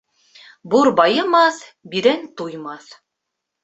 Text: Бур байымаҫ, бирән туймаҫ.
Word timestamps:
Бур 0.73 0.89
байымаҫ, 1.01 1.63
бирән 1.95 2.29
туймаҫ. 2.39 2.93